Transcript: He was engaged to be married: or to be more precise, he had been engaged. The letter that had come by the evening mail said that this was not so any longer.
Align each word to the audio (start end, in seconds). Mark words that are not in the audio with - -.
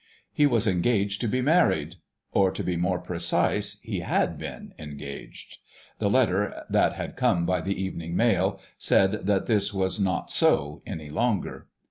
He 0.33 0.47
was 0.47 0.65
engaged 0.65 1.21
to 1.21 1.27
be 1.27 1.43
married: 1.43 1.97
or 2.31 2.49
to 2.49 2.63
be 2.63 2.75
more 2.75 2.97
precise, 2.97 3.77
he 3.83 3.99
had 3.99 4.35
been 4.39 4.73
engaged. 4.79 5.57
The 5.99 6.09
letter 6.09 6.65
that 6.71 6.93
had 6.93 7.15
come 7.15 7.45
by 7.45 7.61
the 7.61 7.79
evening 7.79 8.15
mail 8.15 8.59
said 8.79 9.27
that 9.27 9.45
this 9.45 9.75
was 9.75 9.99
not 9.99 10.31
so 10.31 10.81
any 10.87 11.11
longer. 11.11 11.67